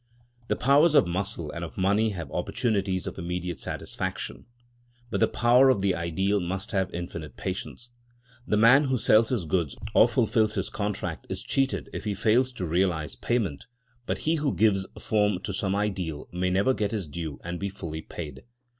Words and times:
The 0.47 0.55
powers 0.55 0.95
of 0.95 1.05
muscle 1.05 1.51
and 1.51 1.63
of 1.63 1.77
money 1.77 2.09
have 2.09 2.31
opportunities 2.31 3.05
of 3.05 3.19
immediate 3.19 3.59
satisfaction, 3.59 4.47
but 5.11 5.19
the 5.19 5.27
power 5.27 5.69
of 5.69 5.83
the 5.83 5.93
ideal 5.93 6.39
must 6.39 6.71
have 6.71 6.91
infinite 6.91 7.37
patience. 7.37 7.91
The 8.47 8.57
man 8.57 8.85
who 8.85 8.97
sells 8.97 9.29
his 9.29 9.45
goods, 9.45 9.75
or 9.93 10.07
fulfils 10.07 10.55
his 10.55 10.69
contract, 10.69 11.27
is 11.29 11.43
cheated 11.43 11.87
if 11.93 12.05
he 12.05 12.15
fails 12.15 12.51
to 12.53 12.65
realise 12.65 13.13
payment, 13.15 13.67
but 14.07 14.17
he 14.25 14.37
who 14.37 14.55
gives 14.55 14.87
form 14.99 15.37
to 15.43 15.53
some 15.53 15.75
ideal 15.75 16.27
may 16.33 16.49
never 16.49 16.73
get 16.73 16.89
his 16.89 17.07
due 17.07 17.39
and 17.43 17.59
be 17.59 17.69
fully 17.69 18.01
paid. 18.01 18.41